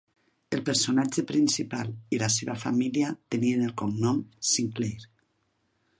El 0.55 0.61
personatge 0.69 1.23
principal 1.31 1.91
i 2.17 2.21
la 2.23 2.31
seva 2.37 2.57
família 2.65 3.13
tenien 3.35 3.63
el 3.69 3.77
cognom 3.83 4.27
Sinclair. 4.55 5.09